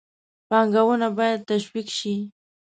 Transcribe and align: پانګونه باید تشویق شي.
پانګونه 0.49 1.07
باید 1.17 1.41
تشویق 1.49 1.87
شي. 1.97 2.15